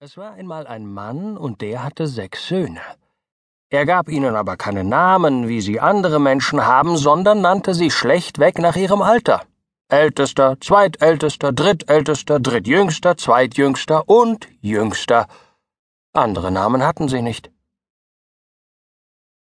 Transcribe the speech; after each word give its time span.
Es 0.00 0.16
war 0.16 0.34
einmal 0.34 0.68
ein 0.68 0.86
Mann, 0.86 1.36
und 1.36 1.60
der 1.60 1.82
hatte 1.82 2.06
sechs 2.06 2.46
Söhne. 2.46 2.80
Er 3.68 3.84
gab 3.84 4.08
ihnen 4.08 4.36
aber 4.36 4.56
keine 4.56 4.84
Namen, 4.84 5.48
wie 5.48 5.60
sie 5.60 5.80
andere 5.80 6.20
Menschen 6.20 6.64
haben, 6.64 6.96
sondern 6.96 7.40
nannte 7.40 7.74
sie 7.74 7.90
schlechtweg 7.90 8.60
nach 8.60 8.76
ihrem 8.76 9.02
Alter. 9.02 9.42
Ältester, 9.88 10.56
Zweitältester, 10.60 11.52
Drittältester, 11.52 12.38
Drittjüngster, 12.38 13.16
Zweitjüngster 13.16 14.08
und 14.08 14.46
Jüngster. 14.60 15.26
Andere 16.12 16.52
Namen 16.52 16.84
hatten 16.84 17.08
sie 17.08 17.20
nicht. 17.20 17.50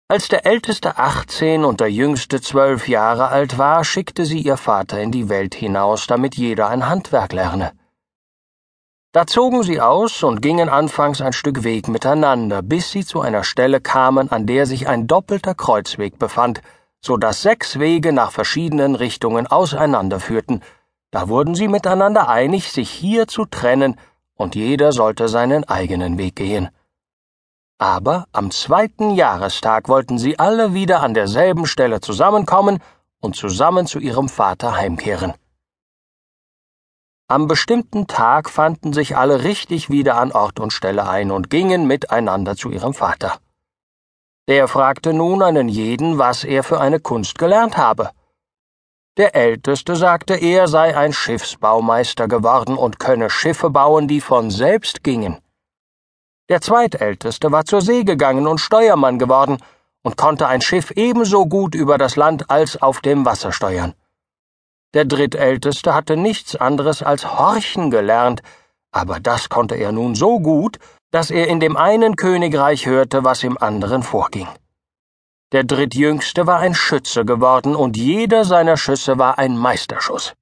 Als 0.07 0.29
der 0.29 0.45
Älteste 0.45 0.99
achtzehn 0.99 1.65
und 1.65 1.81
der 1.81 1.91
Jüngste 1.91 2.43
zwölf 2.43 2.89
Jahre 2.89 3.29
alt 3.29 3.57
war, 3.57 3.85
schickte 3.85 4.27
sie 4.27 4.43
ihr 4.43 4.59
Vater 4.59 5.01
in 5.01 5.13
die 5.13 5.31
Welt 5.31 5.55
hinaus, 5.55 6.07
damit 6.07 6.37
jeder 6.37 6.69
ein 6.69 6.87
Handwerk 6.87 7.33
lerne. 7.33 7.73
Da 9.13 9.27
zogen 9.27 9.63
sie 9.63 9.79
aus 9.79 10.23
und 10.23 10.41
gingen 10.41 10.71
anfangs 10.71 11.21
ein 11.21 11.35
Stück 11.35 11.65
Weg 11.65 11.87
miteinander, 11.87 12.63
bis 12.63 12.91
sie 12.91 13.05
zu 13.05 13.21
einer 13.21 13.45
Stelle 13.45 13.79
kamen, 13.79 14.33
an 14.33 14.47
der 14.47 14.65
sich 14.65 14.89
ein 14.89 15.07
doppelter 15.07 15.55
Kreuzweg 15.55 16.19
befand, 16.19 16.63
so 17.05 17.19
dass 17.19 17.43
sechs 17.43 17.79
Wege 17.79 18.15
nach 18.15 18.33
verschiedenen 18.33 18.95
Richtungen 18.95 19.47
auseinanderführten. 19.47 20.63
Da 21.11 21.29
wurden 21.29 21.55
sie 21.55 21.69
miteinander 21.69 22.31
einig, 22.31 22.73
sich 22.73 22.89
hier 22.89 23.29
zu 23.29 23.45
trennen, 23.45 24.01
und 24.35 24.55
jeder 24.55 24.93
sollte 24.93 25.29
seinen 25.29 25.65
eigenen 25.65 26.17
Weg 26.17 26.37
gehen. 26.37 26.71
Aber 27.77 28.27
am 28.33 28.51
zweiten 28.51 29.11
Jahrestag 29.11 29.91
wollten 29.91 30.17
sie 30.17 30.39
alle 30.39 30.73
wieder 30.73 31.03
an 31.03 31.13
derselben 31.13 31.67
Stelle 31.67 32.01
zusammenkommen 32.01 32.79
und 33.21 33.37
zusammen 33.37 33.87
zu 33.87 33.99
ihrem 33.99 34.31
Vater 34.31 34.75
heimkehren. 34.75 35.35
Am 37.33 37.49
bestimmten 37.49 38.09
Tag 38.09 38.51
fanden 38.51 38.93
sich 38.93 39.17
alle 39.17 39.43
richtig 39.43 39.89
wieder 39.89 40.17
an 40.17 40.33
Ort 40.33 40.61
und 40.61 40.71
Stelle 40.71 41.09
ein 41.09 41.31
und 41.31 41.49
gingen 41.49 41.87
miteinander 41.87 42.57
zu 42.57 42.69
ihrem 42.69 42.93
Vater. 42.93 43.39
Der 44.49 44.69
fragte 44.69 45.15
nun 45.15 45.43
einen 45.43 45.67
jeden, 45.71 46.19
was 46.19 46.45
er 46.45 46.63
für 46.63 46.79
eine 46.79 47.01
Kunst 47.01 47.39
gelernt 47.39 47.79
habe. 47.79 48.11
Der 49.17 49.35
Älteste 49.35 49.97
sagte, 49.97 50.35
er 50.35 50.69
sei 50.69 50.95
ein 50.95 51.15
Schiffsbaumeister 51.15 52.29
geworden 52.29 52.77
und 52.77 52.99
könne 52.99 53.31
Schiffe 53.31 53.71
bauen, 53.71 54.09
die 54.09 54.21
von 54.21 54.51
selbst 54.51 55.03
gingen. 55.03 55.39
Der 56.51 56.61
Zweitälteste 56.61 57.51
war 57.51 57.65
zur 57.65 57.81
See 57.81 58.05
gegangen 58.05 58.47
und 58.47 58.59
Steuermann 58.59 59.19
geworden 59.19 59.57
und 60.03 60.19
konnte 60.19 60.49
ein 60.49 60.61
Schiff 60.61 60.91
ebenso 60.91 61.47
gut 61.47 61.75
über 61.75 61.97
das 61.97 62.17
Land 62.17 62.51
als 62.51 62.83
auf 62.83 63.01
dem 63.01 63.25
Wasser 63.25 63.53
steuern. 63.53 63.95
Der 64.95 65.07
Drittälteste 65.07 65.95
hatte 65.95 66.17
nichts 66.17 66.55
anderes 66.55 67.03
als 67.03 67.39
Horchen 67.39 67.91
gelernt, 67.91 68.43
aber 68.91 69.21
das 69.21 69.49
konnte 69.49 69.75
er 69.75 69.91
nun 69.91 70.15
so 70.15 70.39
gut, 70.39 70.79
dass 71.11 71.31
er 71.31 71.49
in 71.49 71.61
dem 71.61 71.77
einen 71.77 72.17
Königreich 72.17 72.87
hörte, 72.87 73.25
was 73.25 73.43
im 73.43 73.57
anderen 73.57 74.03
vorging. 74.03 74.49
Der 75.53 75.65
Drittjüngste 75.65 76.47
war 76.47 76.59
ein 76.59 76.75
Schütze 76.75 77.25
geworden, 77.25 77.75
und 77.75 77.97
jeder 77.97 78.45
seiner 78.45 78.77
Schüsse 78.77 79.19
war 79.19 79.39
ein 79.39 79.57
Meisterschuss. 79.57 80.35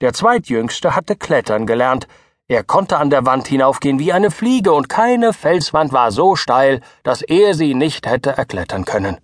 Der 0.00 0.12
Zweitjüngste 0.12 0.96
hatte 0.96 1.16
Klettern 1.16 1.66
gelernt, 1.66 2.08
er 2.48 2.64
konnte 2.64 2.98
an 2.98 3.08
der 3.08 3.24
Wand 3.24 3.46
hinaufgehen 3.46 3.98
wie 3.98 4.12
eine 4.12 4.30
Fliege, 4.30 4.72
und 4.72 4.88
keine 4.88 5.32
Felswand 5.32 5.92
war 5.92 6.12
so 6.12 6.36
steil, 6.36 6.80
dass 7.02 7.22
er 7.22 7.54
sie 7.54 7.74
nicht 7.74 8.06
hätte 8.06 8.30
erklettern 8.30 8.84
können. 8.84 9.18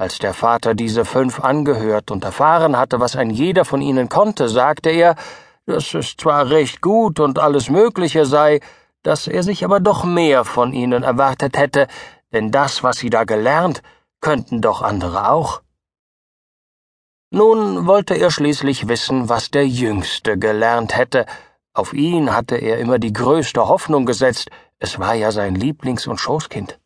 Als 0.00 0.18
der 0.18 0.32
Vater 0.32 0.74
diese 0.74 1.04
fünf 1.04 1.40
angehört 1.40 2.10
und 2.10 2.24
erfahren 2.24 2.78
hatte, 2.78 3.00
was 3.00 3.16
ein 3.16 3.28
jeder 3.28 3.66
von 3.66 3.82
ihnen 3.82 4.08
konnte, 4.08 4.48
sagte 4.48 4.88
er, 4.88 5.14
dass 5.66 5.92
es 5.92 6.16
zwar 6.16 6.48
recht 6.48 6.80
gut 6.80 7.20
und 7.20 7.38
alles 7.38 7.68
Mögliche 7.68 8.24
sei, 8.24 8.60
dass 9.02 9.28
er 9.28 9.42
sich 9.42 9.62
aber 9.62 9.78
doch 9.78 10.04
mehr 10.04 10.46
von 10.46 10.72
ihnen 10.72 11.02
erwartet 11.02 11.58
hätte, 11.58 11.86
denn 12.32 12.50
das, 12.50 12.82
was 12.82 12.96
sie 12.96 13.10
da 13.10 13.24
gelernt, 13.24 13.82
könnten 14.22 14.62
doch 14.62 14.80
andere 14.80 15.28
auch. 15.28 15.60
Nun 17.30 17.86
wollte 17.86 18.14
er 18.14 18.30
schließlich 18.30 18.88
wissen, 18.88 19.28
was 19.28 19.50
der 19.50 19.68
Jüngste 19.68 20.38
gelernt 20.38 20.96
hätte. 20.96 21.26
Auf 21.74 21.92
ihn 21.92 22.34
hatte 22.34 22.56
er 22.56 22.78
immer 22.78 22.98
die 22.98 23.12
größte 23.12 23.68
Hoffnung 23.68 24.06
gesetzt, 24.06 24.50
es 24.78 24.98
war 24.98 25.12
ja 25.12 25.30
sein 25.30 25.56
Lieblings- 25.56 26.08
und 26.08 26.18
Schoßkind. 26.18 26.79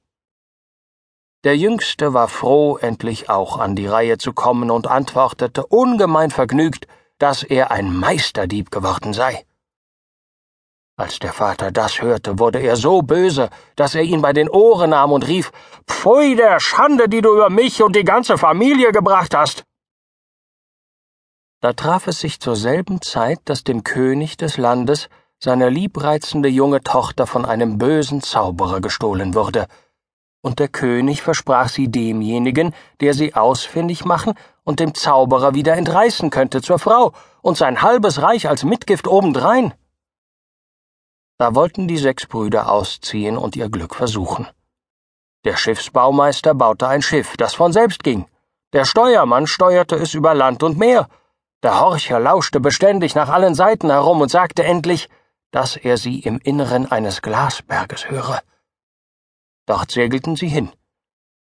Der 1.45 1.59
Jüngste 1.59 2.15
war 2.15 2.29
froh, 2.29 2.79
endlich 2.79 3.29
auch 3.29 3.59
an 3.59 3.77
die 3.77 3.87
Reihe 3.87 4.17
zu 4.17 4.33
kommen 4.33 4.71
und 4.71 4.87
antwortete 4.87 5.67
ungemein 5.67 6.31
vergnügt, 6.31 6.87
dass 7.19 7.43
er 7.43 7.71
ein 7.71 7.95
Meisterdieb 7.95 8.71
geworden 8.71 9.13
sei. 9.13 9.45
Als 10.97 11.19
der 11.19 11.35
Vater 11.35 11.71
das 11.71 12.01
hörte, 12.01 12.39
wurde 12.39 12.61
er 12.61 12.77
so 12.77 13.03
böse, 13.03 13.51
dass 13.77 13.95
er 13.95 14.03
ihn 14.03 14.23
bei 14.23 14.33
den 14.33 14.49
Ohren 14.49 14.91
nahm 14.91 15.13
und 15.13 15.27
rief 15.27 15.53
Pfui 15.87 16.35
der 16.35 16.61
Schande, 16.61 17.11
die 17.11 17.21
du 17.21 17.35
über 17.35 17.51
mich 17.51 17.83
und 17.83 17.95
die 17.95 18.05
ganze 18.05 18.39
Familie 18.39 18.93
gebracht 18.93 19.35
hast. 19.35 19.65
Da 21.61 21.75
traf 21.75 22.07
es 22.07 22.21
sich 22.21 22.41
zur 22.41 22.57
selben 22.57 23.03
Zeit, 23.03 23.41
dass 23.45 23.65
dem 23.65 23.85
König 23.85 24.39
des 24.39 24.57
Landes 24.57 25.09
seine 25.39 25.69
liebreizende 25.69 26.49
junge 26.49 26.81
Tochter 26.81 27.27
von 27.27 27.45
einem 27.45 27.77
bösen 27.77 28.23
Zauberer 28.23 28.81
gestohlen 28.81 29.35
wurde, 29.35 29.67
und 30.45 30.59
der 30.59 30.69
König 30.69 31.23
versprach 31.23 31.71
sie 31.71 31.89
demjenigen, 31.91 32.75
der 33.01 33.15
sie 33.15 33.35
ausfindig 33.35 34.05
machen 34.05 34.35
und 34.63 34.79
dem 34.79 34.95
Zauberer 34.95 35.55
wieder 35.55 35.75
entreißen 35.75 36.29
könnte 36.29 36.61
zur 36.61 36.79
Frau 36.79 37.13
und 37.41 37.57
sein 37.57 37.81
halbes 37.81 38.21
Reich 38.21 38.47
als 38.47 38.63
Mitgift 38.63 39.09
obendrein. 39.09 39.73
Da 41.39 41.55
wollten 41.55 41.89
die 41.89 41.97
sechs 41.97 42.27
Brüder 42.27 42.71
ausziehen 42.71 43.39
und 43.39 43.57
ihr 43.57 43.71
Glück 43.71 43.95
versuchen. 43.95 44.47
Der 45.45 45.57
Schiffsbaumeister 45.57 46.53
baute 46.53 46.89
ein 46.89 47.01
Schiff, 47.01 47.39
das 47.39 47.55
von 47.55 47.73
selbst 47.73 48.05
ging. 48.05 48.27
Der 48.75 48.85
Steuermann 48.85 49.47
steuerte 49.47 49.97
es 49.97 50.13
über 50.13 50.35
Land 50.35 50.63
und 50.63 50.77
Meer. 50.77 51.09
Der 51.63 51.81
Horcher 51.81 52.21
lauschte 52.21 52.61
beständig 52.61 53.15
nach 53.15 53.31
allen 53.31 53.55
Seiten 53.55 53.89
herum 53.89 54.21
und 54.21 54.31
sagte 54.31 54.63
endlich, 54.63 55.09
dass 55.53 55.79
er 55.79 55.97
sie 55.97 56.21
im 56.21 56.39
Inneren 56.39 56.93
eines 56.93 57.23
Glasberges 57.23 58.11
höre. 58.11 58.43
Dort 59.67 59.91
segelten 59.91 60.37
sie 60.37 60.49
hin. 60.49 60.71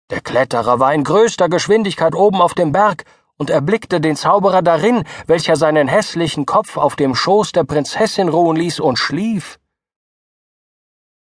Der 0.10 0.22
Kletterer 0.22 0.80
war 0.80 0.94
in 0.94 1.04
größter 1.04 1.48
Geschwindigkeit 1.48 2.16
oben 2.16 2.42
auf 2.42 2.54
dem 2.54 2.72
Berg 2.72 3.06
und 3.38 3.50
erblickte 3.50 4.02
den 4.02 4.16
Zauberer 4.16 4.62
darin, 4.62 5.04
welcher 5.26 5.56
seinen 5.56 5.88
hässlichen 5.88 6.46
Kopf 6.46 6.78
auf 6.78 6.96
dem 6.96 7.16
Schoß 7.16 7.54
der 7.54 7.64
Prinzessin 7.64 8.30
ruhen 8.30 8.58
ließ 8.58 8.80
und 8.80 8.98
schlief. 8.98 9.60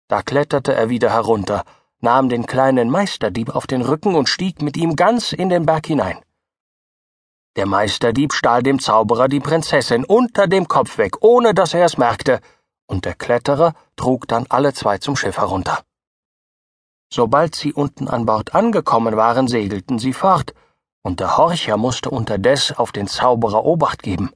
Da 0.08 0.22
kletterte 0.22 0.72
er 0.72 0.88
wieder 0.88 1.10
herunter, 1.10 1.64
nahm 2.00 2.28
den 2.28 2.46
kleinen 2.46 2.88
Meisterdieb 2.90 3.54
auf 3.54 3.66
den 3.66 3.82
Rücken 3.82 4.14
und 4.14 4.28
stieg 4.28 4.62
mit 4.62 4.76
ihm 4.76 4.94
ganz 4.94 5.32
in 5.32 5.48
den 5.48 5.66
Berg 5.66 5.86
hinein. 5.86 6.20
Der 7.56 7.66
Meisterdieb 7.66 8.32
stahl 8.32 8.62
dem 8.62 8.78
Zauberer 8.78 9.28
die 9.28 9.40
Prinzessin 9.40 10.04
unter 10.04 10.46
dem 10.46 10.68
Kopf 10.68 10.98
weg, 10.98 11.16
ohne 11.22 11.54
dass 11.54 11.74
er 11.74 11.86
es 11.86 11.98
merkte, 11.98 12.40
und 12.86 13.04
der 13.04 13.14
Kletterer 13.14 13.74
trug 13.96 14.28
dann 14.28 14.46
alle 14.48 14.72
zwei 14.74 14.98
zum 14.98 15.16
Schiff 15.16 15.38
herunter. 15.38 15.85
Sobald 17.12 17.54
sie 17.54 17.72
unten 17.72 18.08
an 18.08 18.26
Bord 18.26 18.54
angekommen 18.54 19.16
waren, 19.16 19.48
segelten 19.48 19.98
sie 19.98 20.12
fort, 20.12 20.54
und 21.02 21.20
der 21.20 21.36
Horcher 21.36 21.76
musste 21.76 22.10
unterdes 22.10 22.76
auf 22.76 22.90
den 22.92 23.06
Zauberer 23.06 23.64
Obacht 23.64 24.02
geben. 24.02 24.30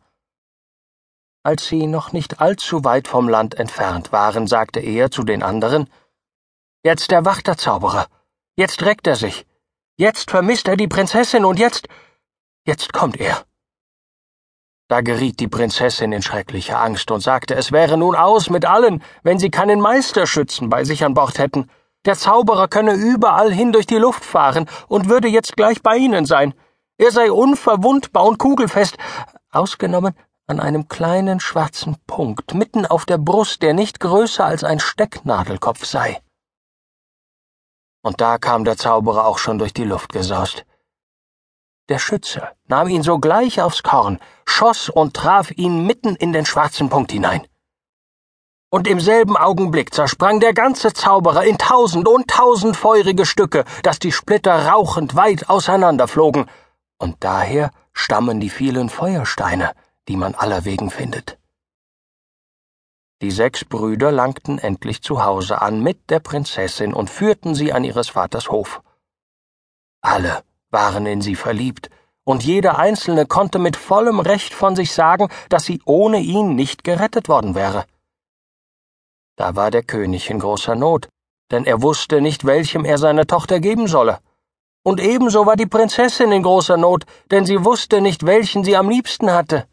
Als 1.43 1.67
sie 1.67 1.87
noch 1.87 2.13
nicht 2.13 2.41
allzu 2.41 2.85
weit 2.85 3.09
vom 3.09 3.29
Land 3.29 3.55
entfernt 3.55 4.13
waren, 4.13 4.47
sagte 4.47 4.81
er 4.81 5.11
zu 5.11 5.25
den 5.25 5.43
anderen 5.43 5.89
Jetzt 6.85 7.13
erwacht 7.13 7.47
der 7.47 7.59
Zauberer, 7.59 8.07
jetzt 8.57 8.83
reckt 8.83 9.07
er 9.07 9.17
sich, 9.17 9.47
jetzt 9.97 10.31
vermisst 10.31 10.69
er 10.69 10.77
die 10.77 10.89
Prinzessin 10.89 11.45
und 11.45 11.59
jetzt 11.59 11.89
jetzt 12.67 12.93
kommt 12.93 13.19
er. 13.19 13.45
Da 14.89 15.03
geriet 15.03 15.41
die 15.41 15.49
Prinzessin 15.49 16.13
in 16.13 16.23
schreckliche 16.23 16.79
Angst 16.79 17.11
und 17.11 17.21
sagte, 17.21 17.55
es 17.55 17.71
wäre 17.71 17.97
nun 17.97 18.17
aus 18.17 18.51
mit 18.51 18.65
allen, 18.65 19.03
wenn 19.23 19.39
sie 19.39 19.51
keinen 19.51 19.81
Meisterschützen 19.81 20.69
bei 20.69 20.85
sich 20.85 21.05
an 21.05 21.15
Bord 21.15 21.39
hätten. 21.39 21.71
Der 22.07 22.17
Zauberer 22.17 22.69
könne 22.69 22.95
überall 22.95 23.53
hin 23.53 23.73
durch 23.73 23.87
die 23.87 23.99
Luft 23.99 24.25
fahren 24.25 24.69
und 24.89 25.09
würde 25.09 25.29
jetzt 25.29 25.57
gleich 25.57 25.83
bei 25.83 25.97
ihnen 25.97 26.25
sein. 26.25 26.55
Er 26.97 27.13
sei 27.13 27.31
unverwundbar 27.31 28.25
und 28.25 28.39
kugelfest, 28.39 28.97
ausgenommen 29.51 30.15
an 30.47 30.61
einem 30.61 30.89
kleinen 30.89 31.41
schwarzen 31.41 31.97
Punkt 32.07 32.55
mitten 32.55 32.87
auf 32.87 33.05
der 33.05 33.19
Brust, 33.19 33.63
der 33.63 33.75
nicht 33.75 34.01
größer 34.01 34.45
als 34.45 34.65
ein 34.65 34.81
Stecknadelkopf 34.81 35.85
sei. 35.85 36.21
Und 38.03 38.21
da 38.21 38.39
kam 38.39 38.65
der 38.65 38.79
Zauberer 38.79 39.27
auch 39.27 39.39
schon 39.39 39.59
durch 39.59 39.75
die 39.75 39.85
Luft 39.85 40.13
gesaust. 40.13 40.65
Der 41.91 41.99
Schütze 41.99 42.49
nahm 42.67 42.89
ihn 42.89 43.03
sogleich 43.03 43.61
aufs 43.61 43.83
Korn, 43.83 44.19
schoss 44.47 44.89
und 44.89 45.15
traf 45.15 45.51
ihn 45.51 45.87
mitten 45.87 46.17
in 46.17 46.33
den 46.33 46.47
schwarzen 46.47 46.89
Punkt 46.89 47.13
hinein 47.13 47.47
und 48.71 48.87
im 48.87 49.01
selben 49.01 49.37
Augenblick 49.37 49.93
zersprang 49.93 50.41
der 50.41 50.55
ganze 50.55 50.93
Zauberer 50.93 51.45
in 51.45 51.59
tausend 51.59 52.09
und 52.09 52.29
tausend 52.29 52.77
feurige 52.77 53.27
Stücke, 53.27 53.65
dass 53.83 53.99
die 53.99 54.13
Splitter 54.13 54.69
rauchend 54.69 55.17
weit 55.17 55.51
auseinanderflogen, 55.51 56.47
und 56.99 57.17
daher 57.21 57.73
stammen 57.93 58.41
die 58.41 58.51
vielen 58.51 58.89
Feuersteine, 58.89 59.73
die 60.09 60.17
man 60.17 60.35
allerwegen 60.35 60.91
findet. 60.91 61.37
Die 63.23 63.31
sechs 63.31 63.65
Brüder 63.65 64.13
langten 64.13 64.59
endlich 64.59 65.03
zu 65.03 65.25
Hause 65.25 65.61
an 65.61 65.83
mit 65.83 66.09
der 66.09 66.21
Prinzessin 66.21 66.95
und 66.95 67.11
führten 67.11 67.55
sie 67.55 67.73
an 67.73 67.85
ihres 67.85 68.09
Vaters 68.09 68.51
Hof. 68.51 68.81
Alle 70.01 70.43
waren 70.71 71.05
in 71.05 71.21
sie 71.21 71.35
verliebt, 71.35 71.91
und 72.25 72.45
jeder 72.45 72.79
Einzelne 72.79 73.27
konnte 73.27 73.59
mit 73.59 73.77
vollem 73.77 74.21
Recht 74.21 74.55
von 74.55 74.77
sich 74.77 74.93
sagen, 74.93 75.29
dass 75.49 75.65
sie 75.65 75.83
ohne 75.85 76.21
ihn 76.21 76.55
nicht 76.55 76.85
gerettet 76.85 77.29
worden 77.29 77.55
wäre. 77.55 77.85
Da 79.41 79.57
war 79.57 79.71
der 79.71 79.83
König 79.83 80.29
in 80.29 80.39
großer 80.39 80.75
Not, 80.75 81.09
denn 81.51 81.65
er 81.65 81.81
wusste 81.81 82.21
nicht, 82.21 82.45
welchem 82.45 82.85
er 82.85 82.99
seine 82.99 83.27
Tochter 83.27 83.59
geben 83.59 83.87
solle. 83.89 84.21
Und 84.83 85.01
ebenso 85.01 85.47
war 85.47 85.57
die 85.57 85.65
Prinzessin 85.65 86.31
in 86.31 86.43
großer 86.43 86.77
Not, 86.77 87.07
denn 87.31 87.47
sie 87.47 87.65
wusste 87.65 88.03
nicht, 88.03 88.27
welchen 88.27 88.65
sie 88.65 88.77
am 88.77 88.91
liebsten 88.91 89.33
hatte. 89.33 89.67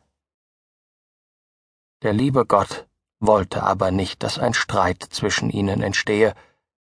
Der 2.01 2.13
liebe 2.13 2.45
Gott 2.45 2.87
wollte 3.19 3.61
aber 3.61 3.91
nicht, 3.91 4.23
dass 4.23 4.39
ein 4.39 4.53
Streit 4.53 5.03
zwischen 5.03 5.49
ihnen 5.49 5.81
entstehe, 5.83 6.33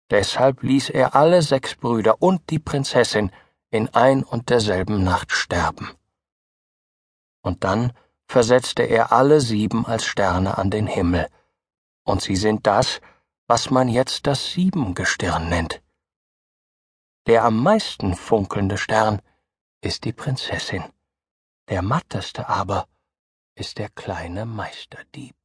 deshalb 0.09 0.63
ließ 0.63 0.91
er 0.91 1.17
alle 1.17 1.43
sechs 1.43 1.75
Brüder 1.75 2.23
und 2.23 2.49
die 2.49 2.61
Prinzessin 2.61 3.33
in 3.71 3.89
ein 3.93 4.23
und 4.23 4.51
derselben 4.51 5.03
Nacht 5.03 5.33
sterben. 5.33 5.91
Und 7.43 7.65
dann 7.65 7.93
versetzte 8.29 8.85
er 8.85 9.11
alle 9.11 9.41
sieben 9.41 9.85
als 9.85 10.05
Sterne 10.05 10.59
an 10.59 10.71
den 10.71 10.87
Himmel, 10.87 11.27
und 12.09 12.23
sie 12.23 12.37
sind 12.37 12.67
das, 12.67 13.01
was 13.47 13.71
man 13.71 13.89
jetzt 13.89 14.27
das 14.27 14.53
Siebengestirn 14.53 15.49
nennt. 15.49 15.83
Der 17.27 17.45
am 17.45 17.63
meisten 17.63 18.15
funkelnde 18.15 18.79
Stern 18.79 19.21
ist 19.83 20.05
die 20.05 20.15
Prinzessin, 20.15 20.85
der 21.69 21.83
matteste 21.83 22.49
aber 22.49 22.89
ist 23.55 23.79
der 23.79 23.91
kleine 23.91 24.47
Meisterdieb. 24.47 25.38